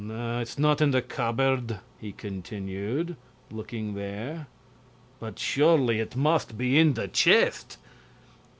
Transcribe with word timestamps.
No, 0.03 0.39
it's 0.39 0.57
not 0.57 0.81
in 0.81 0.89
the 0.89 1.03
cupboard," 1.03 1.77
he 1.99 2.11
continued, 2.11 3.15
looking 3.51 3.93
there; 3.93 4.47
"but 5.19 5.33
it 5.33 5.39
surely 5.39 6.03
must 6.15 6.57
be 6.57 6.79
in 6.79 6.93
this 6.95 7.11
chest." 7.13 7.77